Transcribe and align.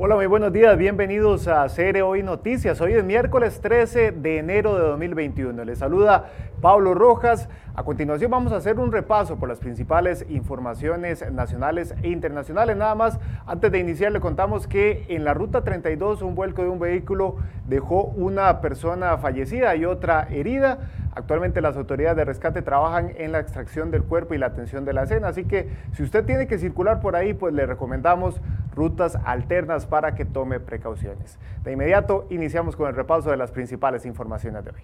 Hola, 0.00 0.14
muy 0.14 0.26
buenos 0.26 0.52
días, 0.52 0.78
bienvenidos 0.78 1.48
a 1.48 1.66
CR 1.66 2.02
Hoy 2.02 2.22
Noticias. 2.22 2.80
Hoy 2.80 2.92
es 2.92 3.02
miércoles 3.02 3.60
13 3.60 4.12
de 4.12 4.38
enero 4.38 4.76
de 4.76 4.82
2021. 4.82 5.64
Les 5.64 5.80
saluda 5.80 6.26
Pablo 6.60 6.94
Rojas. 6.94 7.48
A 7.74 7.82
continuación 7.82 8.30
vamos 8.30 8.52
a 8.52 8.58
hacer 8.58 8.78
un 8.78 8.92
repaso 8.92 9.40
por 9.40 9.48
las 9.48 9.58
principales 9.58 10.24
informaciones 10.28 11.28
nacionales 11.32 11.96
e 12.00 12.10
internacionales. 12.10 12.76
Nada 12.76 12.94
más, 12.94 13.18
antes 13.44 13.72
de 13.72 13.80
iniciar 13.80 14.12
le 14.12 14.20
contamos 14.20 14.68
que 14.68 15.04
en 15.08 15.24
la 15.24 15.34
ruta 15.34 15.64
32 15.64 16.22
un 16.22 16.36
vuelco 16.36 16.62
de 16.62 16.68
un 16.68 16.78
vehículo 16.78 17.34
dejó 17.66 18.04
una 18.04 18.60
persona 18.60 19.18
fallecida 19.18 19.74
y 19.74 19.84
otra 19.84 20.28
herida. 20.30 20.78
Actualmente 21.18 21.60
las 21.60 21.76
autoridades 21.76 22.16
de 22.16 22.24
rescate 22.24 22.62
trabajan 22.62 23.10
en 23.16 23.32
la 23.32 23.40
extracción 23.40 23.90
del 23.90 24.04
cuerpo 24.04 24.34
y 24.34 24.38
la 24.38 24.46
atención 24.46 24.84
de 24.84 24.92
la 24.92 25.02
escena, 25.02 25.26
así 25.26 25.46
que 25.46 25.68
si 25.92 26.04
usted 26.04 26.24
tiene 26.24 26.46
que 26.46 26.58
circular 26.58 27.00
por 27.00 27.16
ahí, 27.16 27.34
pues 27.34 27.52
le 27.52 27.66
recomendamos 27.66 28.40
rutas 28.72 29.18
alternas 29.24 29.84
para 29.84 30.14
que 30.14 30.24
tome 30.24 30.60
precauciones. 30.60 31.40
De 31.64 31.72
inmediato 31.72 32.28
iniciamos 32.30 32.76
con 32.76 32.86
el 32.86 32.94
repaso 32.94 33.32
de 33.32 33.36
las 33.36 33.50
principales 33.50 34.06
informaciones 34.06 34.64
de 34.64 34.70
hoy. 34.70 34.82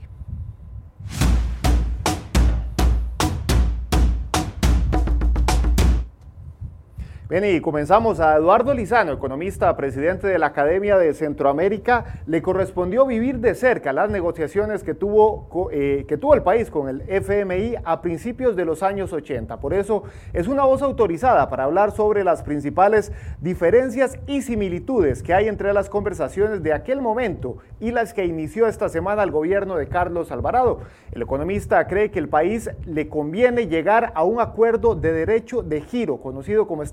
Bien, 7.35 7.57
y 7.57 7.61
comenzamos 7.61 8.21
a 8.21 8.37
Eduardo 8.37 8.73
Lizano, 8.73 9.11
economista, 9.11 9.77
presidente 9.77 10.29
de 10.29 10.39
la 10.39 10.47
Academia 10.47 10.97
de 10.97 11.13
Centroamérica. 11.15 12.21
Le 12.27 12.41
correspondió 12.41 13.07
vivir 13.07 13.41
de 13.41 13.57
cerca 13.57 13.93
las 13.93 14.09
negociaciones 14.09 14.85
que 14.85 14.95
tuvo, 14.95 15.69
eh, 15.73 16.05
que 16.07 16.17
tuvo 16.17 16.35
el 16.35 16.45
país 16.45 16.71
con 16.71 16.89
el 16.89 17.03
FMI 17.09 17.75
a 17.85 18.03
principios 18.03 18.55
de 18.55 18.65
los 18.65 18.85
años 18.85 19.13
80. 19.13 19.59
Por 19.59 19.75
eso 19.75 20.05
es 20.33 20.47
una 20.47 20.63
voz 20.63 20.81
autorizada 20.83 21.51
para 21.51 21.65
hablar 21.65 21.91
sobre 21.91 22.23
las 22.23 22.45
principales 22.45 23.11
diferencias 23.41 24.17
y 24.29 24.43
similitudes 24.43 25.21
que 25.21 25.35
hay 25.35 25.49
entre 25.49 25.73
las 25.73 25.91
conversaciones 25.91 26.63
de 26.63 26.73
aquel 26.73 27.01
momento 27.01 27.57
y 27.81 27.91
las 27.91 28.15
que 28.15 28.27
inició 28.27 28.69
esta 28.69 28.89
semana 28.89 29.25
el 29.25 29.33
gobierno 29.33 29.75
de 29.75 29.89
Carlos 29.89 30.31
Alvarado. 30.31 30.83
El 31.11 31.23
economista 31.23 31.85
cree 31.89 32.13
que 32.13 32.21
el 32.21 32.29
país 32.29 32.71
le 32.87 33.09
conviene 33.09 33.67
llegar 33.67 34.13
a 34.15 34.23
un 34.23 34.41
acuerdo 34.41 34.95
de 34.95 35.13
derecho 35.13 35.65
de 35.65 35.81
giro, 35.81 36.19
conocido 36.19 36.69
como 36.69 36.85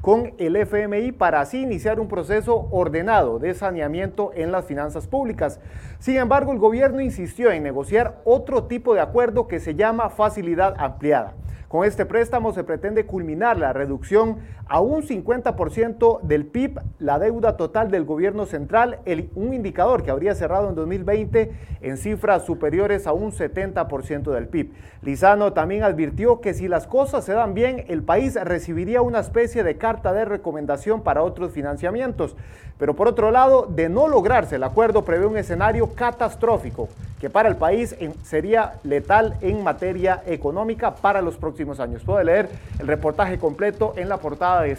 con 0.00 0.32
el 0.38 0.56
FMI 0.56 1.12
para 1.12 1.40
así 1.40 1.62
iniciar 1.62 2.00
un 2.00 2.08
proceso 2.08 2.68
ordenado 2.70 3.38
de 3.38 3.54
saneamiento 3.54 4.30
en 4.34 4.52
las 4.52 4.64
finanzas 4.64 5.06
públicas. 5.06 5.60
Sin 5.98 6.16
embargo, 6.16 6.52
el 6.52 6.58
gobierno 6.58 7.00
insistió 7.00 7.50
en 7.50 7.62
negociar 7.62 8.20
otro 8.24 8.64
tipo 8.64 8.94
de 8.94 9.00
acuerdo 9.00 9.48
que 9.48 9.60
se 9.60 9.74
llama 9.74 10.10
facilidad 10.10 10.74
ampliada. 10.78 11.34
Con 11.68 11.84
este 11.84 12.06
préstamo 12.06 12.54
se 12.54 12.64
pretende 12.64 13.04
culminar 13.04 13.58
la 13.58 13.74
reducción 13.74 14.38
a 14.68 14.80
un 14.80 15.02
50% 15.02 16.22
del 16.22 16.46
PIB, 16.46 16.80
la 16.98 17.18
deuda 17.18 17.58
total 17.58 17.90
del 17.90 18.06
gobierno 18.06 18.46
central, 18.46 19.00
un 19.34 19.52
indicador 19.52 20.02
que 20.02 20.10
habría 20.10 20.34
cerrado 20.34 20.70
en 20.70 20.74
2020 20.74 21.52
en 21.82 21.98
cifras 21.98 22.46
superiores 22.46 23.06
a 23.06 23.12
un 23.12 23.32
70% 23.32 24.32
del 24.32 24.48
PIB. 24.48 24.72
Lizano 25.02 25.52
también 25.52 25.82
advirtió 25.82 26.40
que 26.40 26.54
si 26.54 26.68
las 26.68 26.86
cosas 26.86 27.26
se 27.26 27.34
dan 27.34 27.52
bien, 27.52 27.84
el 27.88 28.02
país 28.02 28.42
recibiría 28.42 29.02
una 29.02 29.20
especie 29.20 29.62
de 29.62 29.76
carta 29.76 30.14
de 30.14 30.24
recomendación 30.24 31.02
para 31.02 31.22
otros 31.22 31.52
financiamientos. 31.52 32.34
Pero 32.78 32.94
por 32.94 33.08
otro 33.08 33.30
lado, 33.30 33.66
de 33.66 33.90
no 33.90 34.08
lograrse 34.08 34.56
el 34.56 34.62
acuerdo, 34.62 35.04
prevé 35.04 35.26
un 35.26 35.36
escenario 35.36 35.94
catastrófico 35.94 36.88
que 37.20 37.28
para 37.28 37.48
el 37.48 37.56
país 37.56 37.96
sería 38.22 38.74
letal 38.84 39.36
en 39.40 39.64
materia 39.64 40.22
económica 40.24 40.94
para 40.94 41.20
los 41.20 41.36
próximos 41.36 41.57
Puede 42.04 42.24
leer 42.24 42.48
el 42.78 42.86
reportaje 42.86 43.38
completo 43.38 43.94
en 43.96 44.08
la 44.08 44.18
portada 44.18 44.62
de. 44.62 44.76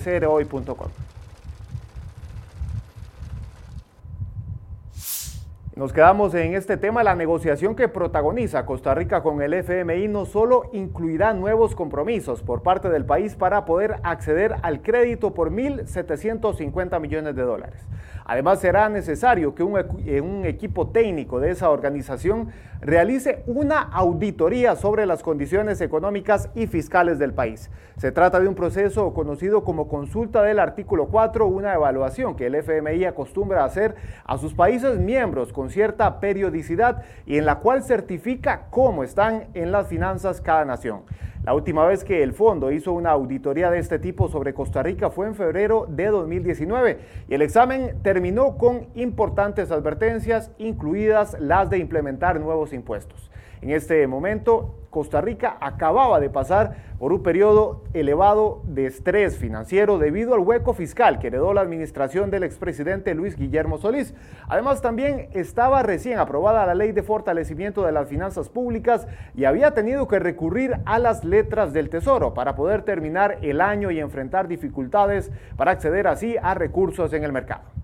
Nos 5.80 5.94
quedamos 5.94 6.34
en 6.34 6.56
este 6.56 6.76
tema. 6.76 7.04
La 7.04 7.16
negociación 7.16 7.74
que 7.74 7.88
protagoniza 7.88 8.66
Costa 8.66 8.94
Rica 8.94 9.24
con 9.24 9.42
el 9.42 9.54
FMI 9.54 10.10
no 10.10 10.26
solo 10.26 10.70
incluirá 10.74 11.34
nuevos 11.34 11.74
compromisos 11.74 12.42
por 12.42 12.64
parte 12.64 12.90
del 12.90 13.06
país 13.06 13.36
para 13.36 13.64
poder 13.64 13.96
acceder 14.04 14.58
al 14.62 14.82
crédito 14.82 15.34
por 15.34 15.52
1.750 15.52 17.00
millones 17.00 17.34
de 17.34 17.44
dólares. 17.44 17.88
Además, 18.30 18.60
será 18.60 18.90
necesario 18.90 19.56
que 19.56 19.64
eh, 19.64 20.22
un, 20.22 20.46
equipo 20.46 20.90
técnico 20.90 21.40
de 21.40 21.50
esa 21.50 21.72
organización 21.72 22.50
realice 22.80 23.42
una 23.48 23.80
auditoría 23.80 24.76
sobre 24.76 25.08
las 25.08 25.24
condiciones 25.24 25.82
económicas 25.82 26.48
y 26.54 26.68
fiscales 26.68 27.18
del 27.18 27.34
país. 27.34 27.72
Se 27.98 28.12
trata 28.12 28.40
de 28.40 28.48
un 28.48 28.54
proceso 28.54 29.16
conocido 29.16 29.64
como 29.64 29.88
consulta 29.88 30.44
del 30.44 30.60
artículo 30.60 31.08
4, 31.08 31.48
una 31.48 31.74
evaluación 31.74 32.36
que 32.36 32.46
el 32.46 32.54
FMI 32.54 33.06
acostumbra 33.06 33.66
hacer 33.66 33.96
a 34.24 34.38
sus 34.38 34.54
países 34.54 35.00
miembros 35.00 35.52
con 35.52 35.72
cierta 35.72 36.20
periodicidad 36.20 37.02
y 37.26 37.40
en 37.40 37.48
la 37.48 37.56
cual 37.56 37.82
certifica 37.82 38.68
cómo 38.70 39.04
están 39.04 39.48
en 39.56 39.72
las 39.72 39.88
finanzas 39.88 40.40
cada 40.40 40.66
nación. 40.66 41.02
La 41.44 41.54
última 41.54 41.86
vez 41.86 42.04
que 42.04 42.22
el 42.22 42.34
fondo 42.34 42.70
hizo 42.70 42.92
una 42.92 43.12
auditoría 43.12 43.72
de 43.72 43.80
este 43.80 43.98
tipo 43.98 44.28
sobre 44.28 44.54
Costa 44.54 44.84
Rica 44.84 45.10
fue 45.10 45.26
en 45.26 45.36
febrero 45.36 45.86
de 45.88 46.08
2019 46.08 47.00
y 47.30 47.34
el 47.34 47.42
examen 47.42 47.96
terminó 48.04 48.58
con 48.58 48.88
importantes 48.96 49.72
advertencias, 49.72 50.52
incluidas 50.58 51.38
las 51.40 51.70
de 51.70 51.78
implementar 51.78 52.42
nuevos 52.42 52.74
impuestos. 52.74 53.32
En 53.62 53.72
este 53.72 54.06
momento, 54.06 54.76
Costa 54.90 55.22
Rica 55.22 55.58
acababa 55.62 56.20
de 56.20 56.30
pasar 56.30 56.90
por 56.98 57.14
un 57.14 57.24
periodo 57.24 57.84
elevado 57.94 58.62
de 58.66 58.88
estrés 58.88 59.38
financiero 59.38 59.98
debido 59.98 60.34
al 60.34 60.42
hueco 60.42 60.74
fiscal 60.74 61.20
que 61.20 61.28
heredó 61.28 61.54
la 61.54 61.62
administración 61.62 62.32
del 62.32 62.44
expresidente 62.44 63.14
Luis 63.16 63.38
Guillermo 63.38 63.78
Solís. 63.78 64.14
Además, 64.48 64.82
también 64.82 65.30
estaba 65.34 65.84
recién 65.84 66.20
aprobada 66.20 66.66
la 66.66 66.76
ley 66.76 66.92
de 66.92 67.04
fortalecimiento 67.04 67.86
de 67.86 67.92
las 67.92 68.10
finanzas 68.10 68.50
públicas 68.50 69.08
y 69.36 69.46
había 69.46 69.74
tenido 69.74 70.08
que 70.08 70.20
recurrir 70.20 70.78
a 70.86 71.00
las 71.00 71.24
letras 71.24 71.72
del 71.72 71.90
Tesoro 71.90 72.34
para 72.34 72.56
poder 72.56 72.82
terminar 72.82 73.38
el 73.42 73.62
año 73.62 73.92
y 73.92 74.00
enfrentar 74.00 74.48
dificultades 74.48 75.32
para 75.56 75.72
acceder 75.72 76.08
así 76.08 76.36
a 76.42 76.54
recursos 76.54 77.14
en 77.14 77.24
el 77.24 77.32
mercado. 77.32 77.79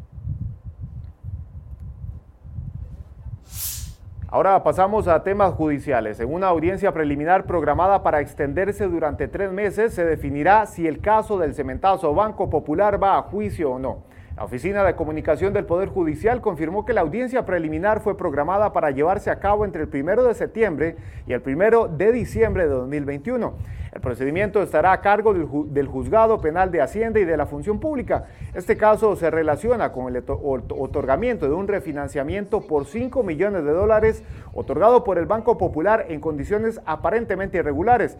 Ahora 4.28 4.64
pasamos 4.64 5.08
a 5.08 5.22
temas 5.22 5.54
judiciales. 5.54 6.20
En 6.20 6.34
una 6.34 6.48
audiencia 6.48 6.92
preliminar 6.92 7.46
programada 7.46 8.02
para 8.02 8.22
extenderse 8.22 8.88
durante 8.88 9.28
tres 9.28 9.52
meses, 9.52 9.94
se 9.94 10.04
definirá 10.04 10.66
si 10.66 10.88
el 10.88 11.00
caso 11.00 11.38
del 11.38 11.54
cementazo 11.54 12.14
Banco 12.16 12.50
Popular 12.50 13.02
va 13.02 13.18
a 13.18 13.22
juicio 13.22 13.74
o 13.74 13.80
no. 13.80 14.15
La 14.36 14.44
Oficina 14.44 14.84
de 14.84 14.98
Comunicación 14.98 15.54
del 15.54 15.64
Poder 15.64 15.88
Judicial 15.88 16.42
confirmó 16.42 16.84
que 16.84 16.92
la 16.92 17.00
audiencia 17.00 17.46
preliminar 17.46 18.02
fue 18.02 18.18
programada 18.18 18.74
para 18.74 18.92
llevarse 18.92 19.32
a 19.32 19.40
cabo 19.40 19.64
entre 19.64 19.84
el 19.84 19.90
1 19.90 20.24
de 20.24 20.34
septiembre 20.34 20.98
y 21.26 21.32
el 21.32 21.42
1 21.42 21.88
de 21.88 22.12
diciembre 22.12 22.64
de 22.64 22.70
2021. 22.70 23.54
El 23.94 24.02
procedimiento 24.02 24.62
estará 24.62 24.92
a 24.92 25.00
cargo 25.00 25.34
del, 25.34 25.88
Juzgado 25.88 26.42
Penal 26.42 26.70
de 26.70 26.82
Hacienda 26.82 27.22
y 27.22 27.24
de 27.24 27.38
la 27.38 27.46
Función 27.46 27.80
Pública. 27.80 28.26
Este 28.54 28.76
caso 28.76 29.16
se 29.16 29.32
relaciona 29.32 29.94
con 29.94 30.14
el 30.14 30.22
otorgamiento 30.28 31.48
de 31.48 31.54
un 31.54 31.70
refinanciamiento 31.70 32.68
por 32.68 32.88
5 32.88 33.24
millones 33.24 33.64
de 33.64 33.72
dólares 33.72 34.26
otorgado 34.54 35.06
por 35.06 35.18
el 35.18 35.28
Banco 35.28 35.58
Popular 35.58 36.08
en 36.10 36.20
condiciones 36.20 36.82
aparentemente 36.86 37.60
irregulares. 37.60 38.18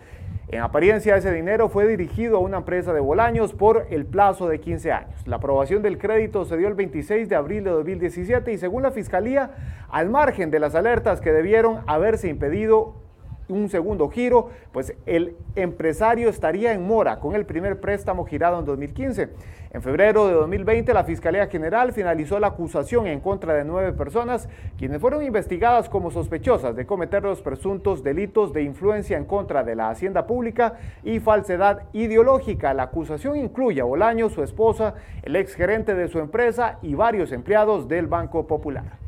En 0.48 0.62
apariencia, 0.62 1.16
ese 1.16 1.32
dinero 1.32 1.70
fue 1.70 1.88
dirigido 1.88 2.38
a 2.38 2.40
una 2.40 2.58
empresa 2.58 2.94
de 2.94 3.00
Bolaños 3.00 3.54
por 3.54 3.88
el 3.90 4.06
plazo 4.06 4.48
de 4.48 4.60
15 4.60 4.92
años. 4.92 5.28
La 5.28 5.38
aprobación 5.38 5.82
del 5.82 5.98
crédito 5.98 6.46
se 6.46 6.56
dio 6.56 6.68
el 6.68 6.76
26 6.76 7.28
de 7.28 7.36
abril 7.36 7.64
de 7.64 7.72
2017 7.72 8.54
y 8.54 8.58
según 8.60 8.84
la 8.84 8.92
Fiscalía, 8.92 9.52
al 9.90 10.12
margen 10.12 10.52
de 10.52 10.60
las 10.60 10.76
alertas 10.76 11.20
que 11.20 11.32
debieron 11.32 11.80
haberse 11.88 12.28
impedido 12.28 13.05
un 13.48 13.70
segundo 13.70 14.10
giro, 14.10 14.50
pues 14.72 14.94
el 15.06 15.36
empresario 15.56 16.30
estaría 16.30 16.74
en 16.74 16.86
mora 16.86 17.20
con 17.20 17.36
el 17.36 17.46
primer 17.46 17.80
préstamo 17.80 18.26
girado 18.26 18.60
en 18.60 18.66
2015. 18.66 19.30
En 19.72 19.82
febrero 19.82 20.28
de 20.28 20.34
2020, 20.34 20.94
la 20.94 21.04
Fiscalía 21.04 21.48
General 21.48 21.92
finalizó 21.92 22.40
la 22.40 22.48
acusación 22.48 23.08
en 23.08 23.20
contra 23.20 23.54
de 23.54 23.66
nueve 23.66 23.92
personas, 23.92 24.48
quienes 24.78 25.02
fueron 25.02 25.22
investigadas 25.22 25.90
como 25.90 26.12
sospechosas 26.12 26.78
de 26.78 26.86
cometer 26.86 27.24
los 27.24 27.42
presuntos 27.42 28.02
delitos 28.02 28.54
de 28.54 28.64
influencia 28.64 29.18
en 29.18 29.26
contra 29.26 29.64
de 29.64 29.76
la 29.76 29.90
hacienda 29.90 30.26
pública 30.26 30.76
y 31.04 31.20
falsedad 31.20 31.84
ideológica. 31.92 32.74
La 32.74 32.84
acusación 32.84 33.36
incluye 33.36 33.82
a 33.82 33.84
Bolaño, 33.84 34.30
su 34.30 34.44
esposa, 34.44 34.94
el 35.24 35.36
exgerente 35.36 35.94
de 35.94 36.08
su 36.08 36.20
empresa 36.20 36.80
y 36.82 36.96
varios 36.96 37.34
empleados 37.34 37.90
del 37.90 38.08
Banco 38.08 38.48
Popular. 38.48 39.05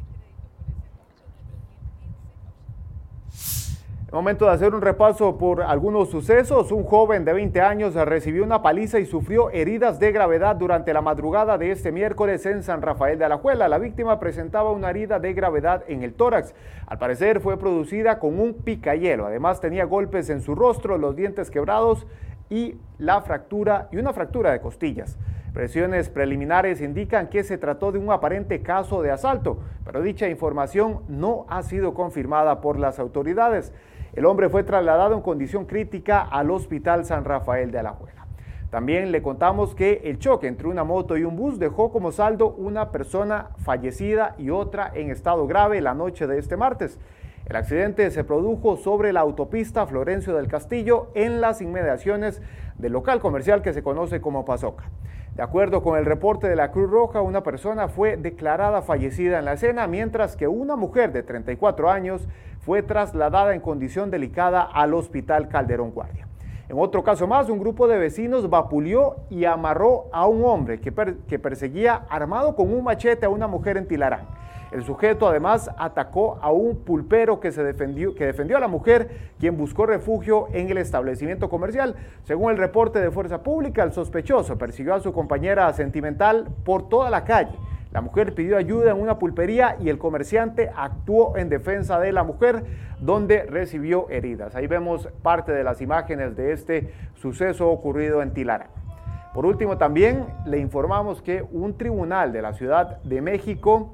Momento 4.09 4.45
de 4.45 4.51
hacer 4.51 4.74
un 4.74 4.80
repaso 4.80 5.38
por 5.38 5.62
algunos 5.62 6.09
sucesos. 6.09 6.71
Un 6.71 6.86
joven 6.86 7.25
de 7.25 7.33
20 7.33 7.59
años 7.59 7.94
recibió 7.94 8.45
una 8.45 8.62
paliza 8.62 9.00
y 9.00 9.06
sufrió 9.06 9.50
heridas 9.50 10.00
de 10.00 10.13
gravedad 10.13 10.56
durante 10.56 10.94
la 10.94 11.01
madrugada 11.01 11.57
de 11.57 11.71
este 11.71 11.92
miércoles 11.92 12.45
en 12.45 12.63
San 12.63 12.81
Rafael 12.81 13.19
de 13.19 13.25
Alajuela. 13.25 13.68
La 13.68 13.80
víctima 13.80 14.18
presentaba 14.18 14.71
una 14.71 14.92
herida 14.92 15.19
de 15.19 15.33
gravedad 15.33 15.83
en 15.89 16.04
el 16.04 16.13
tórax. 16.13 16.56
Al 16.86 16.98
parecer 17.00 17.42
fue 17.42 17.59
producida 17.59 18.18
con 18.18 18.39
un 18.39 18.54
picayelo. 18.54 19.25
Además 19.25 19.59
tenía 19.59 19.83
golpes 19.83 20.30
en 20.30 20.39
su 20.39 20.56
rostro, 20.56 20.98
los 20.98 21.18
dientes 21.18 21.51
quebrados 21.51 22.07
y 22.50 22.75
la 23.00 23.19
fractura 23.19 23.89
y 23.92 23.98
una 23.98 24.13
fractura 24.13 24.53
de 24.53 24.62
costillas. 24.62 25.18
Presiones 25.53 26.10
preliminares 26.10 26.80
indican 26.80 27.27
que 27.27 27.44
se 27.44 27.57
trató 27.57 27.92
de 27.92 28.00
un 28.00 28.12
aparente 28.12 28.62
caso 28.62 29.01
de 29.01 29.12
asalto, 29.12 29.57
pero 29.83 30.01
dicha 30.01 30.30
información 30.30 31.01
no 31.10 31.45
ha 31.50 31.62
sido 31.63 31.94
confirmada 31.94 32.62
por 32.62 32.80
las 32.80 33.00
autoridades. 33.00 33.74
El 34.18 34.25
hombre 34.25 34.50
fue 34.50 34.64
trasladado 34.64 35.14
en 35.14 35.22
condición 35.22 35.66
crítica 35.66 36.22
al 36.22 36.50
Hospital 36.50 37.06
San 37.06 37.24
Rafael 37.24 37.69
de 37.69 37.78
Alajuela. 37.78 38.25
También 38.72 39.12
le 39.12 39.22
contamos 39.22 39.75
que 39.75 40.02
el 40.06 40.18
choque 40.18 40.48
entre 40.48 40.68
una 40.68 40.84
moto 40.84 41.18
y 41.18 41.24
un 41.24 41.36
bus 41.36 41.60
dejó 41.60 41.92
como 41.92 42.12
saldo 42.12 42.50
una 42.50 42.92
persona 42.92 43.50
fallecida 43.60 44.34
y 44.40 44.50
otra 44.50 44.92
en 44.96 45.12
estado 45.12 45.46
grave 45.46 45.81
la 45.81 45.94
noche 45.94 46.25
de 46.25 46.40
este 46.40 46.58
martes. 46.58 47.00
El 47.46 47.58
accidente 47.58 48.10
se 48.10 48.24
produjo 48.24 48.75
sobre 48.78 49.14
la 49.14 49.19
autopista 49.19 49.86
Florencio 49.86 50.36
del 50.36 50.48
Castillo 50.48 51.12
en 51.13 51.40
las 51.40 51.62
inmediaciones 51.62 52.42
del 52.80 52.94
local 52.94 53.20
comercial 53.20 53.62
que 53.62 53.72
se 53.72 53.84
conoce 53.84 54.20
como 54.20 54.46
Pasoca. 54.46 54.86
De 55.38 55.44
acuerdo 55.44 55.84
con 55.84 56.00
el 56.00 56.06
reporte 56.06 56.50
de 56.50 56.56
la 56.56 56.72
Cruz 56.72 56.89
Roja, 56.89 57.22
una 57.22 57.44
persona 57.44 57.89
fue 57.89 58.18
declarada 58.18 58.81
fallecida 58.81 59.38
en 59.38 59.45
la 59.45 59.54
escena, 59.54 59.86
mientras 59.86 60.36
que 60.36 60.48
una 60.48 60.75
mujer 60.75 61.12
de 61.12 61.22
34 61.22 61.92
años 61.92 62.28
fue 62.62 62.81
trasladada 62.81 63.54
en 63.54 63.62
condición 63.62 64.10
delicada 64.10 64.63
al 64.63 64.95
Hospital 64.95 65.48
Calderón 65.48 65.92
Guardia. 65.92 66.26
En 66.69 66.78
otro 66.78 67.02
caso 67.02 67.28
más, 67.28 67.50
un 67.50 67.60
grupo 67.60 67.88
de 67.88 67.98
vecinos 67.98 68.50
vapuleó 68.50 69.16
y 69.30 69.46
amarró 69.46 70.08
a 70.12 70.28
un 70.28 70.44
hombre 70.44 70.81
que, 70.81 70.92
perseguía 70.92 72.06
armado 72.10 72.58
con 72.58 72.74
un 72.74 72.84
machete 72.84 73.25
a 73.25 73.30
una 73.30 73.48
mujer 73.48 73.78
en 73.78 73.88
Tilarán. 73.88 74.28
El 74.72 74.84
sujeto 74.84 75.30
además 75.30 75.72
atacó 75.78 76.38
a 76.42 76.52
un 76.52 76.84
pulpero 76.84 77.40
que, 77.40 77.54
se 77.54 77.64
defendió, 77.64 78.14
que 78.16 78.25
defendió 78.25 78.58
a 78.58 78.60
la 78.60 78.68
mujer, 78.68 79.31
quien 79.40 79.56
buscó 79.56 79.86
refugio 79.86 80.48
en 80.52 80.69
el 80.69 80.78
establecimiento 80.78 81.50
comercial. 81.50 81.96
Según 82.24 82.52
el 82.52 82.58
reporte 82.58 83.00
de 83.00 83.12
Fuerza 83.12 83.44
Pública, 83.44 83.84
el 83.84 83.94
sospechoso 83.94 84.58
persiguió 84.58 84.96
a 84.96 85.00
su 85.00 85.13
compañera 85.13 85.72
sentimental 85.72 86.50
por 86.66 86.90
toda 86.90 87.10
la 87.10 87.24
calle. 87.24 87.58
La 87.92 88.01
mujer 88.01 88.36
pidió 88.36 88.57
ayuda 88.57 88.92
en 88.92 89.00
una 89.00 89.18
pulpería 89.18 89.78
y 89.80 89.89
el 89.89 89.98
comerciante 89.98 90.69
actuó 90.75 91.38
en 91.38 91.50
defensa 91.50 92.00
de 92.00 92.12
la 92.12 92.24
mujer, 92.24 92.63
donde 93.00 93.44
recibió 93.44 94.10
heridas. 94.10 94.56
Ahí 94.56 94.68
vemos 94.68 95.07
parte 95.22 95.51
de 95.51 95.63
las 95.63 95.81
imágenes 95.81 96.36
de 96.36 96.51
este 96.51 96.94
suceso 97.16 97.69
ocurrido 97.69 98.22
en 98.22 98.34
Tilara. 98.34 98.68
Por 99.34 99.45
último, 99.45 99.78
también 99.78 100.25
le 100.45 100.57
informamos 100.57 101.22
que 101.22 101.45
un 101.51 101.78
tribunal 101.78 102.34
de 102.34 102.42
la 102.42 102.54
Ciudad 102.54 103.01
de 103.04 103.22
México 103.22 103.94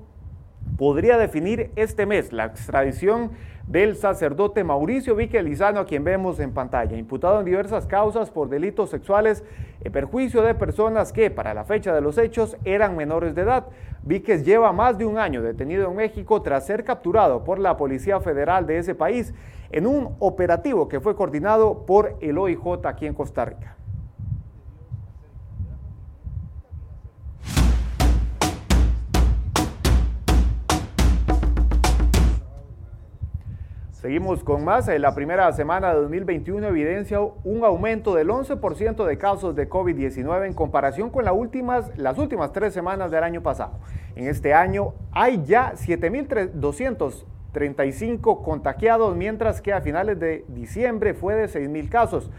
podría 0.78 1.18
definir 1.18 1.72
este 1.76 2.06
mes 2.06 2.34
la 2.34 2.46
extradición 2.46 3.32
del 3.68 3.96
sacerdote 3.96 4.64
Mauricio 4.64 5.16
Vique 5.16 5.42
Lizano, 5.42 5.80
a 5.80 5.86
quien 5.86 6.04
vemos 6.04 6.40
en 6.40 6.52
pantalla, 6.52 6.98
imputado 6.98 7.40
en 7.40 7.46
diversas 7.46 7.88
causas 7.88 8.30
por 8.30 8.50
delitos 8.50 8.90
sexuales 8.90 9.44
en 9.82 9.92
perjuicio 9.92 10.42
de 10.42 10.54
personas 10.54 11.14
que, 11.14 11.32
para 11.32 11.54
la 11.54 11.64
fecha 11.64 11.94
de 11.94 12.02
los 12.02 12.18
hechos, 12.18 12.58
eran 12.66 12.98
menores 12.98 13.36
de 13.36 13.44
edad. 13.44 13.68
Víquez 14.02 14.44
lleva 14.44 14.74
más 14.74 14.98
de 14.98 15.06
un 15.06 15.18
año 15.18 15.42
detenido 15.42 15.90
en 15.90 15.96
México 15.96 16.42
tras 16.42 16.66
ser 16.66 16.84
capturado 16.84 17.44
por 17.44 17.58
la 17.58 17.78
Policía 17.78 18.20
Federal 18.20 18.68
de 18.68 18.80
ese 18.80 18.96
país 18.96 19.34
en 19.72 19.88
un 19.88 20.16
operativo 20.20 20.90
que 20.90 21.00
fue 21.00 21.16
coordinado 21.16 21.86
por 21.86 22.18
el 22.20 22.38
OIJ 22.38 22.86
aquí 22.86 23.06
en 23.06 23.14
Costa 23.14 23.46
Rica. 23.46 23.78
Seguimos 34.04 34.44
con 34.44 34.64
más. 34.66 34.90
En 34.90 35.02
la 35.02 35.16
primera 35.16 35.50
semana 35.54 35.94
de 35.94 36.02
2021 36.02 36.68
evidencia 36.68 37.22
un 37.22 37.64
aumento 37.64 38.14
del 38.14 38.28
11% 38.28 39.06
de 39.06 39.18
casos 39.18 39.56
de 39.56 39.70
COVID-19 39.70 40.46
en 40.46 40.54
comparación 40.54 41.10
con 41.10 41.24
las 41.24 41.34
últimas, 41.34 41.90
tres 42.52 42.74
semanas 42.74 43.12
del 43.12 43.24
año 43.24 43.42
pasado. 43.42 43.80
En 44.18 44.28
este 44.28 44.54
año 44.54 44.94
hay 45.14 45.42
ya 45.46 45.72
7.235 45.76 48.44
contagiados, 48.44 49.16
mientras 49.16 49.62
que 49.62 49.72
a 49.72 49.80
finales 49.80 50.20
de 50.20 50.44
diciembre 50.50 51.14
fue 51.14 51.36
de 51.36 51.46
6.000 51.46 51.88
casos. 51.88 52.30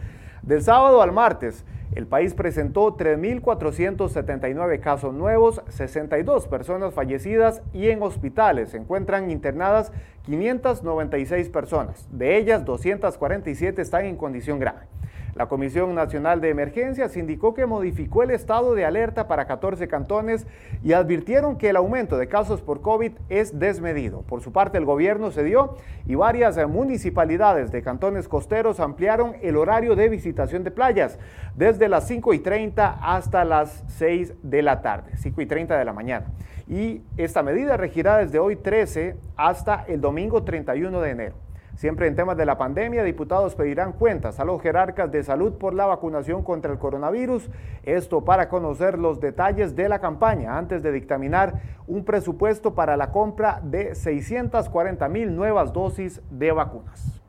Del 0.42 0.62
sábado 0.62 1.00
al 1.00 1.12
martes, 1.12 1.64
el 1.94 2.06
país 2.06 2.34
presentó 2.34 2.96
3.479 2.96 4.80
casos 4.80 5.14
nuevos, 5.14 5.62
62 5.68 6.48
personas 6.48 6.94
fallecidas 6.94 7.62
y 7.72 7.88
en 7.88 8.02
hospitales 8.02 8.70
se 8.70 8.78
encuentran 8.78 9.30
internadas 9.30 9.92
596 10.24 11.48
personas. 11.50 12.08
De 12.10 12.36
ellas, 12.36 12.64
247 12.64 13.80
están 13.80 14.06
en 14.06 14.16
condición 14.16 14.58
grave. 14.58 14.93
La 15.34 15.46
Comisión 15.46 15.96
Nacional 15.96 16.40
de 16.40 16.50
Emergencias 16.50 17.16
indicó 17.16 17.54
que 17.54 17.66
modificó 17.66 18.22
el 18.22 18.30
estado 18.30 18.76
de 18.76 18.84
alerta 18.84 19.26
para 19.26 19.46
14 19.46 19.88
cantones 19.88 20.46
y 20.84 20.92
advirtieron 20.92 21.58
que 21.58 21.70
el 21.70 21.76
aumento 21.76 22.16
de 22.16 22.28
casos 22.28 22.62
por 22.62 22.82
COVID 22.82 23.12
es 23.28 23.58
desmedido. 23.58 24.22
Por 24.22 24.42
su 24.42 24.52
parte, 24.52 24.78
el 24.78 24.84
gobierno 24.84 25.32
cedió 25.32 25.76
y 26.06 26.14
varias 26.14 26.56
municipalidades 26.68 27.72
de 27.72 27.82
cantones 27.82 28.28
costeros 28.28 28.78
ampliaron 28.78 29.34
el 29.42 29.56
horario 29.56 29.96
de 29.96 30.08
visitación 30.08 30.62
de 30.62 30.70
playas 30.70 31.18
desde 31.56 31.88
las 31.88 32.06
5 32.06 32.32
y 32.32 32.38
30 32.38 32.98
hasta 33.02 33.44
las 33.44 33.82
6 33.88 34.34
de 34.42 34.62
la 34.62 34.82
tarde, 34.82 35.16
5 35.16 35.40
y 35.40 35.46
30 35.46 35.76
de 35.76 35.84
la 35.84 35.92
mañana. 35.92 36.26
Y 36.68 37.02
esta 37.16 37.42
medida 37.42 37.76
regirá 37.76 38.18
desde 38.18 38.38
hoy 38.38 38.54
13 38.54 39.16
hasta 39.36 39.84
el 39.88 40.00
domingo 40.00 40.44
31 40.44 41.00
de 41.00 41.10
enero. 41.10 41.34
Siempre 41.76 42.06
en 42.06 42.14
temas 42.14 42.36
de 42.36 42.46
la 42.46 42.56
pandemia, 42.56 43.02
diputados 43.02 43.56
pedirán 43.56 43.92
cuentas 43.92 44.38
a 44.38 44.44
los 44.44 44.62
jerarcas 44.62 45.10
de 45.10 45.24
salud 45.24 45.54
por 45.54 45.74
la 45.74 45.86
vacunación 45.86 46.44
contra 46.44 46.72
el 46.72 46.78
coronavirus. 46.78 47.50
Esto 47.82 48.24
para 48.24 48.48
conocer 48.48 48.98
los 48.98 49.20
detalles 49.20 49.74
de 49.74 49.88
la 49.88 49.98
campaña 49.98 50.56
antes 50.56 50.82
de 50.82 50.92
dictaminar 50.92 51.60
un 51.88 52.04
presupuesto 52.04 52.74
para 52.74 52.96
la 52.96 53.10
compra 53.10 53.60
de 53.62 53.94
640 53.94 55.08
mil 55.08 55.34
nuevas 55.34 55.72
dosis 55.72 56.22
de 56.30 56.52
vacunas. 56.52 57.23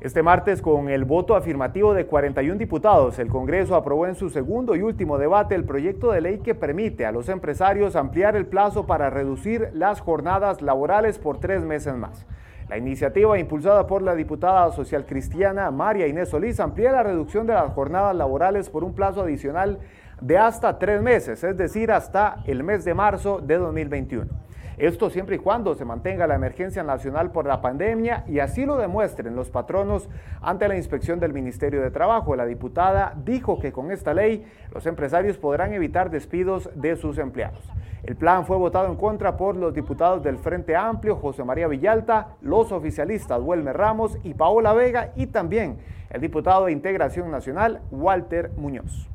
Este 0.00 0.22
martes, 0.22 0.62
con 0.62 0.88
el 0.88 1.04
voto 1.04 1.36
afirmativo 1.36 1.92
de 1.92 2.06
41 2.06 2.58
diputados, 2.58 3.18
el 3.18 3.28
Congreso 3.28 3.74
aprobó 3.74 4.06
en 4.06 4.14
su 4.14 4.30
segundo 4.30 4.74
y 4.74 4.80
último 4.80 5.18
debate 5.18 5.54
el 5.54 5.64
proyecto 5.64 6.10
de 6.10 6.22
ley 6.22 6.38
que 6.38 6.54
permite 6.54 7.04
a 7.04 7.12
los 7.12 7.28
empresarios 7.28 7.96
ampliar 7.96 8.34
el 8.34 8.46
plazo 8.46 8.86
para 8.86 9.10
reducir 9.10 9.68
las 9.74 10.00
jornadas 10.00 10.62
laborales 10.62 11.18
por 11.18 11.38
tres 11.38 11.60
meses 11.60 11.94
más. 11.96 12.26
La 12.70 12.78
iniciativa, 12.78 13.38
impulsada 13.38 13.86
por 13.86 14.00
la 14.00 14.14
diputada 14.14 14.72
social 14.72 15.04
cristiana 15.04 15.70
María 15.70 16.06
Inés 16.06 16.30
Solís, 16.30 16.60
amplía 16.60 16.92
la 16.92 17.02
reducción 17.02 17.46
de 17.46 17.52
las 17.52 17.70
jornadas 17.74 18.16
laborales 18.16 18.70
por 18.70 18.84
un 18.84 18.94
plazo 18.94 19.20
adicional 19.20 19.80
de 20.22 20.38
hasta 20.38 20.78
tres 20.78 21.02
meses, 21.02 21.44
es 21.44 21.58
decir, 21.58 21.92
hasta 21.92 22.36
el 22.46 22.64
mes 22.64 22.86
de 22.86 22.94
marzo 22.94 23.42
de 23.42 23.58
2021. 23.58 24.49
Esto 24.80 25.10
siempre 25.10 25.36
y 25.36 25.38
cuando 25.38 25.74
se 25.74 25.84
mantenga 25.84 26.26
la 26.26 26.36
emergencia 26.36 26.82
nacional 26.82 27.32
por 27.32 27.44
la 27.44 27.60
pandemia 27.60 28.24
y 28.26 28.38
así 28.38 28.64
lo 28.64 28.78
demuestren 28.78 29.36
los 29.36 29.50
patronos 29.50 30.08
ante 30.40 30.68
la 30.68 30.76
inspección 30.78 31.20
del 31.20 31.34
Ministerio 31.34 31.82
de 31.82 31.90
Trabajo. 31.90 32.34
La 32.34 32.46
diputada 32.46 33.12
dijo 33.22 33.58
que 33.58 33.72
con 33.72 33.90
esta 33.90 34.14
ley 34.14 34.46
los 34.72 34.86
empresarios 34.86 35.36
podrán 35.36 35.74
evitar 35.74 36.08
despidos 36.08 36.70
de 36.74 36.96
sus 36.96 37.18
empleados. 37.18 37.62
El 38.04 38.16
plan 38.16 38.46
fue 38.46 38.56
votado 38.56 38.86
en 38.86 38.96
contra 38.96 39.36
por 39.36 39.54
los 39.54 39.74
diputados 39.74 40.22
del 40.22 40.38
Frente 40.38 40.74
Amplio, 40.74 41.16
José 41.16 41.44
María 41.44 41.68
Villalta, 41.68 42.36
los 42.40 42.72
oficialistas 42.72 43.38
Huelme 43.38 43.74
Ramos 43.74 44.16
y 44.22 44.32
Paola 44.32 44.72
Vega 44.72 45.12
y 45.14 45.26
también 45.26 45.76
el 46.08 46.22
diputado 46.22 46.64
de 46.64 46.72
Integración 46.72 47.30
Nacional, 47.30 47.82
Walter 47.90 48.50
Muñoz. 48.56 49.10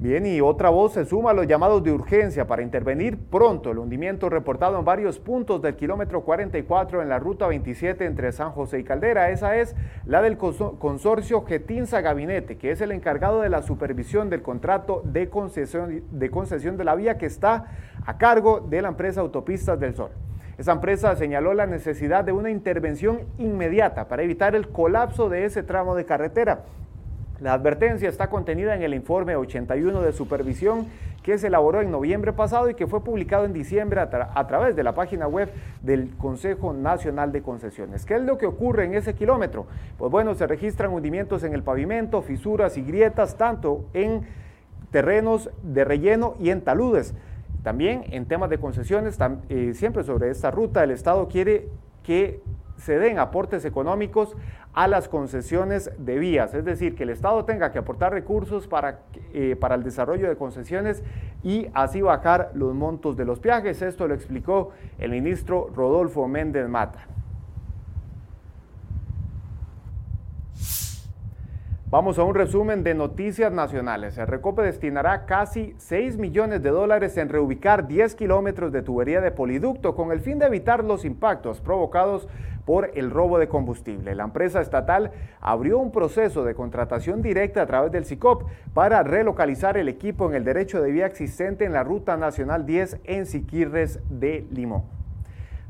Bien, 0.00 0.24
y 0.26 0.40
otra 0.40 0.70
voz 0.70 0.92
se 0.92 1.04
suma 1.04 1.30
a 1.30 1.34
los 1.34 1.48
llamados 1.48 1.82
de 1.82 1.90
urgencia 1.90 2.46
para 2.46 2.62
intervenir 2.62 3.18
pronto 3.18 3.72
el 3.72 3.78
hundimiento 3.78 4.30
reportado 4.30 4.78
en 4.78 4.84
varios 4.84 5.18
puntos 5.18 5.60
del 5.60 5.74
kilómetro 5.74 6.20
44 6.22 7.02
en 7.02 7.08
la 7.08 7.18
ruta 7.18 7.48
27 7.48 8.04
entre 8.04 8.30
San 8.30 8.52
José 8.52 8.78
y 8.78 8.84
Caldera. 8.84 9.30
Esa 9.30 9.56
es 9.56 9.74
la 10.06 10.22
del 10.22 10.38
consorcio 10.38 11.44
Getinza 11.44 12.00
Gabinete, 12.00 12.58
que 12.58 12.70
es 12.70 12.80
el 12.80 12.92
encargado 12.92 13.40
de 13.40 13.48
la 13.48 13.62
supervisión 13.62 14.30
del 14.30 14.40
contrato 14.40 15.02
de 15.04 15.30
concesión, 15.30 16.04
de 16.12 16.30
concesión 16.30 16.76
de 16.76 16.84
la 16.84 16.94
vía 16.94 17.18
que 17.18 17.26
está 17.26 17.66
a 18.06 18.18
cargo 18.18 18.60
de 18.60 18.80
la 18.82 18.90
empresa 18.90 19.20
Autopistas 19.20 19.80
del 19.80 19.96
Sol. 19.96 20.12
Esa 20.58 20.70
empresa 20.70 21.16
señaló 21.16 21.54
la 21.54 21.66
necesidad 21.66 22.22
de 22.22 22.30
una 22.30 22.50
intervención 22.50 23.22
inmediata 23.36 24.06
para 24.06 24.22
evitar 24.22 24.54
el 24.54 24.68
colapso 24.68 25.28
de 25.28 25.44
ese 25.44 25.64
tramo 25.64 25.96
de 25.96 26.04
carretera 26.04 26.66
la 27.40 27.52
advertencia 27.52 28.08
está 28.08 28.28
contenida 28.28 28.74
en 28.74 28.82
el 28.82 28.94
informe 28.94 29.36
81 29.36 30.02
de 30.02 30.12
supervisión 30.12 30.86
que 31.22 31.38
se 31.38 31.48
elaboró 31.48 31.80
en 31.80 31.90
noviembre 31.90 32.32
pasado 32.32 32.70
y 32.70 32.74
que 32.74 32.86
fue 32.86 33.04
publicado 33.04 33.44
en 33.44 33.52
diciembre 33.52 34.00
a, 34.00 34.46
través 34.46 34.74
de 34.74 34.82
la 34.82 34.94
página 34.94 35.28
web 35.28 35.52
del 35.82 36.16
Consejo 36.16 36.72
Nacional 36.72 37.32
de 37.32 37.42
Concesiones. 37.42 38.04
¿Qué 38.06 38.14
es 38.14 38.22
lo 38.22 38.38
que 38.38 38.46
ocurre 38.46 38.86
en 38.86 38.94
ese 38.94 39.14
kilómetro? 39.14 39.66
Pues 39.98 40.10
bueno, 40.10 40.34
se 40.34 40.46
registran 40.46 40.92
hundimientos 40.92 41.44
en 41.44 41.54
el 41.54 41.62
pavimento, 41.62 42.22
fisuras 42.22 42.76
y 42.76 42.82
grietas, 42.82 43.36
tanto 43.36 43.84
en 43.92 44.22
terrenos 44.90 45.50
de 45.62 45.84
relleno 45.84 46.34
y 46.40 46.50
en 46.50 46.62
taludes. 46.62 47.14
También 47.62 48.04
en 48.10 48.26
temas 48.26 48.50
de 48.50 48.58
concesiones, 48.58 49.18
eh, 49.48 49.72
siempre 49.74 50.04
sobre 50.04 50.30
esta 50.30 50.50
ruta, 50.50 50.82
el 50.82 50.90
Estado 50.90 51.28
quiere 51.28 51.68
que 52.02 52.40
se 52.78 52.98
den 52.98 53.18
aportes 53.18 53.64
económicos 53.64 54.36
a 54.72 54.88
las 54.88 55.08
concesiones 55.08 55.90
de 55.98 56.18
vías, 56.18 56.54
es 56.54 56.64
decir, 56.64 56.94
que 56.94 57.02
el 57.02 57.10
Estado 57.10 57.44
tenga 57.44 57.72
que 57.72 57.78
aportar 57.78 58.12
recursos 58.12 58.66
para, 58.66 59.00
eh, 59.32 59.56
para 59.58 59.74
el 59.74 59.82
desarrollo 59.82 60.28
de 60.28 60.36
concesiones 60.36 61.02
y 61.42 61.66
así 61.74 62.00
bajar 62.00 62.52
los 62.54 62.74
montos 62.74 63.16
de 63.16 63.24
los 63.24 63.40
viajes. 63.40 63.82
Esto 63.82 64.06
lo 64.06 64.14
explicó 64.14 64.70
el 64.98 65.10
ministro 65.10 65.70
Rodolfo 65.74 66.26
Méndez 66.28 66.68
Mata. 66.68 67.06
Vamos 71.90 72.18
a 72.18 72.22
un 72.22 72.34
resumen 72.34 72.84
de 72.84 72.92
noticias 72.94 73.50
nacionales. 73.50 74.18
El 74.18 74.26
Recope 74.26 74.60
destinará 74.60 75.24
casi 75.24 75.74
6 75.78 76.18
millones 76.18 76.62
de 76.62 76.68
dólares 76.68 77.16
en 77.16 77.30
reubicar 77.30 77.88
10 77.88 78.14
kilómetros 78.14 78.72
de 78.72 78.82
tubería 78.82 79.22
de 79.22 79.30
poliducto 79.30 79.96
con 79.96 80.12
el 80.12 80.20
fin 80.20 80.38
de 80.38 80.44
evitar 80.44 80.84
los 80.84 81.06
impactos 81.06 81.62
provocados 81.62 82.28
por 82.66 82.90
el 82.94 83.10
robo 83.10 83.38
de 83.38 83.48
combustible. 83.48 84.14
La 84.14 84.24
empresa 84.24 84.60
estatal 84.60 85.12
abrió 85.40 85.78
un 85.78 85.90
proceso 85.90 86.44
de 86.44 86.54
contratación 86.54 87.22
directa 87.22 87.62
a 87.62 87.66
través 87.66 87.90
del 87.90 88.04
SICOP 88.04 88.42
para 88.74 89.02
relocalizar 89.02 89.78
el 89.78 89.88
equipo 89.88 90.28
en 90.28 90.34
el 90.34 90.44
derecho 90.44 90.82
de 90.82 90.90
vía 90.90 91.06
existente 91.06 91.64
en 91.64 91.72
la 91.72 91.84
Ruta 91.84 92.18
Nacional 92.18 92.66
10 92.66 93.00
en 93.04 93.24
Siquirres 93.24 93.98
de 94.10 94.46
Limón. 94.50 94.97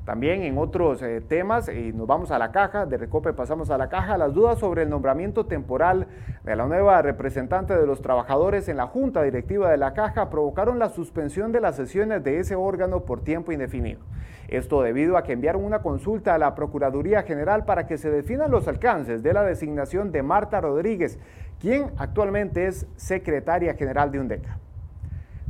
También 0.09 0.43
en 0.43 0.57
otros 0.57 1.03
eh, 1.03 1.21
temas, 1.21 1.69
y 1.69 1.93
nos 1.93 2.07
vamos 2.07 2.31
a 2.31 2.39
la 2.39 2.51
caja, 2.51 2.87
de 2.87 2.97
Recope 2.97 3.35
pasamos 3.35 3.69
a 3.69 3.77
la 3.77 3.91
caja, 3.91 4.17
las 4.17 4.33
dudas 4.33 4.59
sobre 4.59 4.85
el 4.85 4.89
nombramiento 4.89 5.45
temporal 5.45 6.07
de 6.45 6.57
la 6.57 6.65
nueva 6.65 7.03
representante 7.03 7.77
de 7.77 7.87
los 7.87 8.01
trabajadores 8.01 8.71
en 8.71 8.79
la 8.79 8.87
Junta 8.87 9.23
Directiva 9.23 9.71
de 9.71 9.77
la 9.77 9.93
Caja 9.93 10.31
provocaron 10.31 10.79
la 10.79 10.89
suspensión 10.89 11.53
de 11.53 11.61
las 11.61 11.77
sesiones 11.77 12.25
de 12.25 12.39
ese 12.39 12.57
órgano 12.57 13.01
por 13.01 13.23
tiempo 13.23 13.53
indefinido. 13.53 14.01
Esto 14.49 14.81
debido 14.81 15.19
a 15.19 15.25
que 15.25 15.35
enviaron 15.35 15.63
una 15.63 15.83
consulta 15.83 16.35
a 16.35 16.39
la 16.39 16.55
Procuraduría 16.55 17.25
General 17.25 17.67
para 17.67 17.87
que 17.87 17.99
se 17.99 18.11
definan 18.11 18.51
los 18.51 18.67
alcances 18.67 19.23
de 19.23 19.35
la 19.35 19.43
designación 19.43 20.11
de 20.11 20.23
Marta 20.23 20.63
Rodríguez, 20.63 21.19
quien 21.61 21.91
actualmente 21.99 22.67
es 22.67 22.87
secretaria 22.97 23.75
general 23.75 24.11
de 24.11 24.21
UNDECA. 24.21 24.59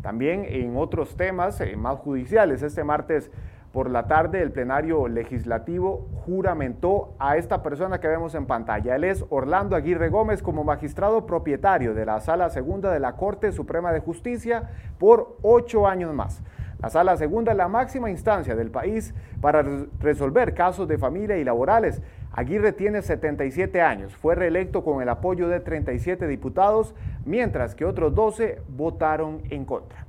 También 0.03 0.45
en 0.49 0.77
otros 0.77 1.17
temas 1.17 1.61
eh, 1.61 1.77
más 1.77 1.99
judiciales, 1.99 2.63
este 2.63 2.83
martes 2.83 3.31
por 3.73 3.91
la 3.91 4.07
tarde, 4.07 4.41
el 4.41 4.51
plenario 4.51 5.09
legislativo 5.09 6.09
juramentó 6.25 7.15
a 7.19 7.37
esta 7.37 7.63
persona 7.63 8.01
que 8.01 8.09
vemos 8.09 8.35
en 8.35 8.47
pantalla. 8.47 8.97
Él 8.97 9.05
es 9.05 9.25
Orlando 9.29 9.77
Aguirre 9.77 10.09
Gómez 10.09 10.43
como 10.43 10.65
magistrado 10.65 11.27
propietario 11.27 11.93
de 11.93 12.07
la 12.07 12.21
Sala 12.21 12.49
Segunda 12.49 12.91
de 12.91 12.99
la 12.99 13.17
Corte 13.17 13.53
Suprema 13.53 13.93
de 13.93 14.01
Justicia 14.01 14.71
por 14.99 15.37
ocho 15.43 15.87
años 15.87 16.15
más. 16.15 16.43
La 16.81 16.89
Sala 16.89 17.17
Segunda 17.19 17.53
es 17.53 17.59
la 17.59 17.69
máxima 17.69 18.09
instancia 18.09 18.57
del 18.57 18.71
país 18.71 19.13
para 19.41 19.63
resolver 20.01 20.55
casos 20.55 20.89
de 20.89 20.97
familia 20.97 21.37
y 21.37 21.45
laborales. 21.45 22.01
Aguirre 22.33 22.73
tiene 22.73 23.03
77 23.03 23.83
años, 23.83 24.17
fue 24.17 24.35
reelecto 24.35 24.83
con 24.83 25.03
el 25.03 25.09
apoyo 25.11 25.49
de 25.49 25.61
37 25.61 26.27
diputados, 26.27 26.95
mientras 27.27 27.75
que 27.75 27.85
otros 27.85 28.15
12 28.15 28.63
votaron 28.69 29.43
en 29.51 29.65
contra. 29.65 30.08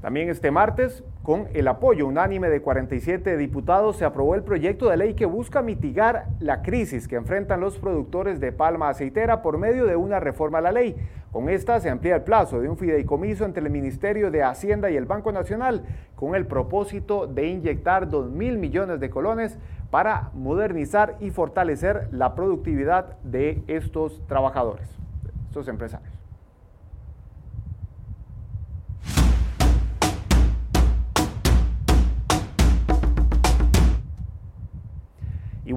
También 0.00 0.30
este 0.30 0.50
martes, 0.50 1.04
con 1.22 1.48
el 1.52 1.68
apoyo 1.68 2.06
unánime 2.06 2.48
de 2.48 2.62
47 2.62 3.36
diputados, 3.36 3.96
se 3.96 4.06
aprobó 4.06 4.34
el 4.34 4.42
proyecto 4.42 4.88
de 4.88 4.96
ley 4.96 5.12
que 5.12 5.26
busca 5.26 5.60
mitigar 5.60 6.28
la 6.38 6.62
crisis 6.62 7.06
que 7.06 7.16
enfrentan 7.16 7.60
los 7.60 7.78
productores 7.78 8.40
de 8.40 8.50
palma 8.50 8.88
aceitera 8.88 9.42
por 9.42 9.58
medio 9.58 9.84
de 9.84 9.96
una 9.96 10.18
reforma 10.18 10.58
a 10.58 10.62
la 10.62 10.72
ley. 10.72 10.96
Con 11.32 11.50
esta 11.50 11.78
se 11.80 11.90
amplía 11.90 12.16
el 12.16 12.22
plazo 12.22 12.60
de 12.60 12.70
un 12.70 12.78
fideicomiso 12.78 13.44
entre 13.44 13.62
el 13.62 13.70
Ministerio 13.70 14.30
de 14.30 14.42
Hacienda 14.42 14.90
y 14.90 14.96
el 14.96 15.04
Banco 15.04 15.32
Nacional 15.32 15.84
con 16.16 16.34
el 16.34 16.46
propósito 16.46 17.26
de 17.26 17.48
inyectar 17.48 18.08
2 18.08 18.30
mil 18.30 18.56
millones 18.56 19.00
de 19.00 19.10
colones 19.10 19.58
para 19.90 20.30
modernizar 20.32 21.16
y 21.20 21.28
fortalecer 21.28 22.08
la 22.10 22.34
productividad 22.34 23.18
de 23.22 23.62
estos 23.66 24.26
trabajadores, 24.26 24.88
estos 25.48 25.68
empresarios. 25.68 26.09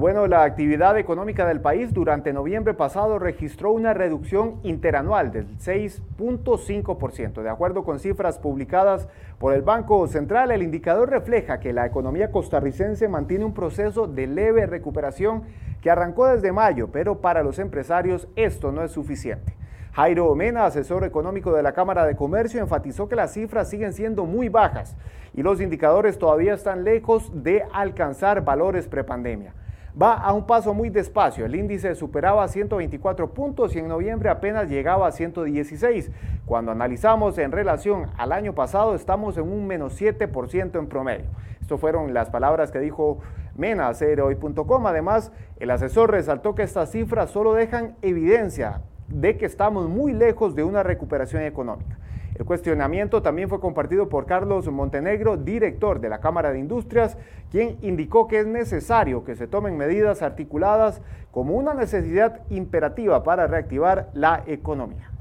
Bueno, 0.04 0.26
la 0.26 0.42
actividad 0.42 0.98
económica 0.98 1.46
del 1.46 1.62
país 1.62 1.94
durante 1.94 2.34
noviembre 2.34 2.74
pasado 2.74 3.18
registró 3.18 3.72
una 3.72 3.94
reducción 3.94 4.60
interanual 4.62 5.32
del 5.32 5.56
6.5%. 5.56 7.40
De 7.40 7.48
acuerdo 7.48 7.84
con 7.84 7.98
cifras 7.98 8.38
publicadas 8.38 9.08
por 9.38 9.54
el 9.54 9.62
Banco 9.62 10.06
Central, 10.06 10.50
el 10.50 10.62
indicador 10.62 11.08
refleja 11.08 11.58
que 11.58 11.72
la 11.72 11.86
economía 11.86 12.30
costarricense 12.30 13.08
mantiene 13.08 13.46
un 13.46 13.54
proceso 13.54 14.06
de 14.06 14.26
leve 14.26 14.66
recuperación 14.66 15.44
que 15.80 15.90
arrancó 15.90 16.26
desde 16.26 16.52
mayo, 16.52 16.90
pero 16.92 17.22
para 17.22 17.42
los 17.42 17.58
empresarios 17.58 18.28
esto 18.36 18.72
no 18.72 18.84
es 18.84 18.92
suficiente. 18.92 19.54
Jairo 19.94 20.34
Mena, 20.34 20.66
asesor 20.66 21.04
económico 21.04 21.50
de 21.54 21.62
la 21.62 21.72
Cámara 21.72 22.04
de 22.04 22.14
Comercio, 22.14 22.60
enfatizó 22.60 23.08
que 23.08 23.16
las 23.16 23.32
cifras 23.32 23.70
siguen 23.70 23.94
siendo 23.94 24.26
muy 24.26 24.50
bajas 24.50 24.96
y 25.32 25.42
los 25.42 25.62
indicadores 25.62 26.18
todavía 26.18 26.52
están 26.52 26.84
lejos 26.84 27.32
de 27.42 27.64
alcanzar 27.72 28.44
valores 28.44 28.86
prepandemia 28.86 29.54
va 30.00 30.14
a 30.14 30.32
un 30.32 30.46
paso 30.46 30.74
muy 30.74 30.90
despacio. 30.90 31.46
El 31.46 31.54
índice 31.54 31.94
superaba 31.94 32.46
124 32.48 33.30
puntos 33.30 33.74
y 33.74 33.78
en 33.78 33.88
noviembre 33.88 34.28
apenas 34.28 34.68
llegaba 34.68 35.06
a 35.06 35.12
116. 35.12 36.10
Cuando 36.46 36.72
analizamos 36.72 37.38
en 37.38 37.52
relación 37.52 38.10
al 38.16 38.32
año 38.32 38.54
pasado, 38.54 38.94
estamos 38.94 39.36
en 39.36 39.44
un 39.44 39.66
menos 39.66 40.00
7% 40.00 40.78
en 40.78 40.86
promedio. 40.88 41.26
Estas 41.60 41.80
fueron 41.80 42.12
las 42.12 42.30
palabras 42.30 42.70
que 42.70 42.80
dijo 42.80 43.18
Mena. 43.56 43.88
Además, 43.88 45.32
el 45.60 45.70
asesor 45.70 46.10
resaltó 46.10 46.54
que 46.54 46.62
estas 46.62 46.90
cifras 46.90 47.30
solo 47.30 47.54
dejan 47.54 47.96
evidencia 48.02 48.82
de 49.08 49.36
que 49.36 49.46
estamos 49.46 49.88
muy 49.88 50.12
lejos 50.12 50.54
de 50.54 50.64
una 50.64 50.82
recuperación 50.82 51.42
económica. 51.42 51.98
El 52.34 52.44
cuestionamiento 52.44 53.22
también 53.22 53.48
fue 53.48 53.60
compartido 53.60 54.08
por 54.08 54.26
Carlos 54.26 54.68
Montenegro, 54.68 55.36
director 55.36 56.00
de 56.00 56.08
la 56.08 56.18
Cámara 56.18 56.50
de 56.50 56.58
Industrias, 56.58 57.16
quien 57.52 57.78
indicó 57.80 58.26
que 58.26 58.40
es 58.40 58.46
necesario 58.46 59.24
que 59.24 59.36
se 59.36 59.46
tomen 59.46 59.76
medidas 59.76 60.20
articuladas 60.20 61.00
como 61.30 61.54
una 61.54 61.74
necesidad 61.74 62.40
imperativa 62.50 63.22
para 63.22 63.46
reactivar 63.46 64.10
la 64.14 64.42
economía. 64.46 65.13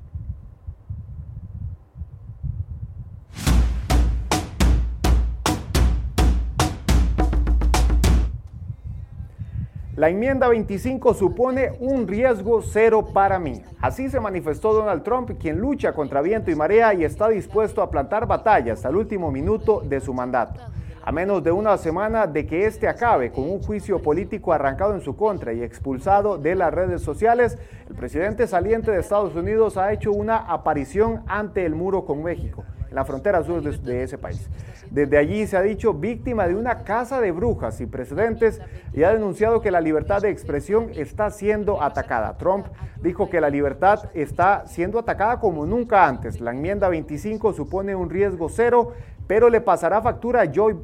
La 10.04 10.10
enmienda 10.10 10.50
25 10.50 11.14
supone 11.14 11.78
un 11.80 12.06
riesgo 12.06 12.62
cero 12.62 13.08
para 13.14 13.40
mí. 13.40 13.64
Así 13.80 14.10
se 14.10 14.20
manifestó 14.20 14.74
Donald 14.74 15.02
Trump, 15.02 15.32
quien 15.40 15.60
lucha 15.60 15.94
contra 15.94 16.22
viento 16.22 16.52
y 16.52 16.56
marea 16.56 16.94
y 16.94 17.06
está 17.06 17.30
dispuesto 17.30 17.82
a 17.82 17.90
plantar 17.90 18.28
batallas 18.28 18.86
al 18.86 18.98
último 18.98 19.32
minuto 19.32 19.80
de 19.80 20.02
su 20.02 20.14
mandato. 20.14 20.60
A 21.02 21.14
menos 21.14 21.42
de 21.42 21.54
una 21.54 21.78
semana 21.78 22.28
de 22.28 22.46
que 22.46 22.66
este 22.66 22.90
acabe 22.90 23.32
con 23.32 23.50
un 23.50 23.64
juicio 23.64 24.02
político 24.02 24.52
arrancado 24.52 24.94
en 24.94 25.00
su 25.00 25.16
contra 25.16 25.54
y 25.54 25.64
expulsado 25.64 26.38
de 26.38 26.56
las 26.56 26.74
redes 26.74 27.02
sociales, 27.02 27.58
el 27.88 27.96
presidente 27.96 28.46
saliente 28.46 28.92
de 28.92 29.00
Estados 29.00 29.34
Unidos 29.36 29.78
ha 29.78 29.94
hecho 29.94 30.12
una 30.12 30.36
aparición 30.36 31.24
ante 31.28 31.66
el 31.66 31.76
muro 31.76 32.04
con 32.04 32.22
México 32.24 32.66
la 32.94 33.04
frontera 33.06 33.44
sur 33.44 33.62
de, 33.62 34.04
ese 34.04 34.18
país. 34.18 34.48
Desde 34.94 35.18
allí 35.18 35.48
se 35.48 35.58
ha 35.58 35.64
dicho 35.64 35.96
víctima 35.96 36.48
de 36.48 36.56
una 36.56 36.84
casa 36.84 37.20
de 37.20 37.32
brujas 37.32 37.82
y 37.82 37.88
precedentes 37.88 38.62
y 38.94 39.02
ha 39.02 39.12
denunciado 39.12 39.60
que 39.60 39.72
la 39.72 39.82
libertad 39.82 40.22
de 40.22 40.30
expresión 40.30 40.92
está 40.94 41.32
siendo 41.32 41.82
atacada. 41.82 42.38
Trump 42.38 42.68
dijo 43.02 43.28
que 43.28 43.42
la 43.42 43.50
libertad 43.50 44.12
está 44.14 44.68
siendo 44.68 45.00
atacada 45.00 45.40
como 45.40 45.66
nunca 45.66 46.08
antes. 46.08 46.40
La 46.40 46.52
enmienda 46.52 46.90
25 46.90 47.54
supone 47.54 47.96
un 47.96 48.12
riesgo 48.12 48.50
cero, 48.50 48.94
pero 49.26 49.50
le 49.50 49.62
pasará 49.62 50.00
factura 50.00 50.44
a 50.44 50.52
Joe 50.54 50.76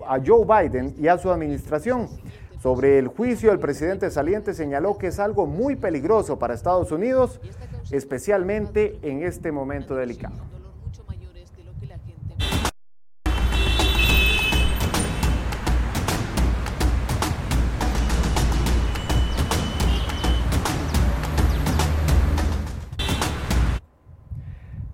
Biden 0.43 0.95
y 0.97 1.07
a 1.07 1.19
su 1.19 1.29
administración. 1.29 2.07
Sobre 2.63 2.97
el 2.97 3.09
juicio, 3.09 3.51
el 3.51 3.59
presidente 3.59 4.09
saliente 4.09 4.55
señaló 4.55 4.97
que 4.97 5.07
es 5.07 5.19
algo 5.19 5.45
muy 5.45 5.75
peligroso 5.75 6.39
para 6.39 6.55
Estados 6.55 6.91
Unidos, 6.91 7.39
especialmente 7.91 8.97
en 9.03 9.21
este 9.21 9.51
momento 9.51 9.95
delicado. 9.95 10.58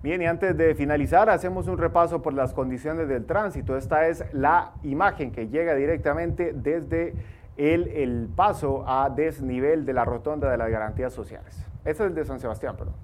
Bien, 0.06 0.22
y 0.22 0.26
antes 0.26 0.56
de 0.56 0.72
finalizar, 0.76 1.28
hacemos 1.28 1.66
un 1.66 1.78
repaso 1.78 2.22
por 2.22 2.32
las 2.32 2.54
condiciones 2.54 3.08
del 3.08 3.26
tránsito. 3.26 3.76
Esta 3.76 4.06
es 4.06 4.24
la 4.32 4.70
imagen 4.84 5.32
que 5.32 5.48
llega 5.48 5.74
directamente 5.74 6.52
desde 6.54 7.16
el, 7.56 8.28
paso 8.36 8.88
a 8.88 9.10
desnivel 9.10 9.84
de 9.84 9.92
la 9.92 10.04
rotonda 10.04 10.48
de 10.48 10.58
las 10.58 10.70
garantías 10.70 11.12
sociales. 11.12 11.56
Este 11.84 12.04
es 12.04 12.08
el 12.10 12.14
de 12.14 12.24
San 12.24 12.38
Sebastián, 12.38 12.76
perdón. 12.76 12.94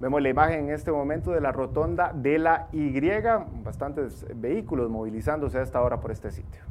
Vemos 0.00 0.22
la 0.22 0.30
imagen 0.30 0.60
en 0.60 0.70
este 0.70 0.90
momento 0.90 1.32
de 1.32 1.42
la 1.42 1.52
rotonda 1.52 2.14
de 2.14 2.38
la 2.38 2.68
Y, 2.72 2.98
bastantes 3.62 4.24
vehículos 4.34 4.88
movilizándose 4.88 5.58
a 5.58 5.62
esta 5.62 5.82
hora 5.82 6.00
por 6.00 6.12
este 6.12 6.30
sitio. 6.30 6.62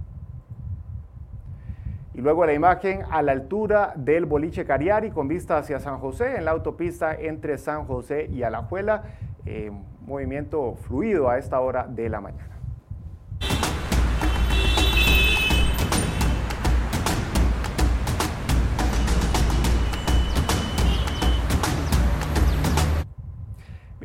Y 2.17 2.21
luego 2.21 2.47
la 2.47 2.53
imagen 2.53 3.03
a 3.11 3.21
la 3.21 3.31
altura 3.31 3.93
del 3.95 4.25
boliche 4.25 4.65
Cariari 4.65 5.11
con 5.11 5.27
vista 5.27 5.59
hacia 5.59 5.79
San 5.79 5.99
José, 5.99 6.37
en 6.37 6.45
la 6.45 6.51
autopista 6.51 7.13
entre 7.13 7.59
San 7.59 7.85
José 7.85 8.25
y 8.25 8.41
Alajuela. 8.41 9.03
Eh, 9.45 9.71
movimiento 10.01 10.73
fluido 10.73 11.29
a 11.29 11.37
esta 11.37 11.59
hora 11.59 11.85
de 11.87 12.09
la 12.09 12.19
mañana. 12.19 12.56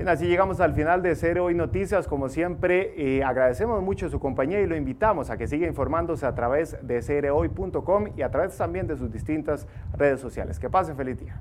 Bien, 0.02 0.08
así 0.08 0.26
llegamos 0.26 0.58
al 0.58 0.74
final 0.74 1.00
de 1.00 1.14
Cero 1.14 1.44
Hoy 1.44 1.54
Noticias. 1.54 2.08
Como 2.08 2.28
siempre, 2.28 2.92
eh, 2.96 3.22
agradecemos 3.22 3.80
mucho 3.84 4.08
su 4.08 4.18
compañía 4.18 4.60
y 4.60 4.66
lo 4.66 4.74
invitamos 4.74 5.30
a 5.30 5.36
que 5.36 5.46
siga 5.46 5.68
informándose 5.68 6.26
a 6.26 6.34
través 6.34 6.76
de 6.82 7.00
cereoy.com 7.02 8.08
y 8.16 8.22
a 8.22 8.30
través 8.32 8.56
también 8.56 8.88
de 8.88 8.96
sus 8.96 9.12
distintas 9.12 9.68
redes 9.96 10.18
sociales. 10.18 10.58
Que 10.58 10.68
pasen 10.68 10.96
feliz 10.96 11.20
día. 11.20 11.40